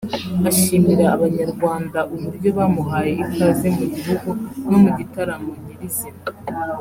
[0.49, 4.29] ashimira abanyarwanda uburyo bamuhaye ikaze mu gihugu
[4.69, 6.21] no mu gitaramo nyiri izina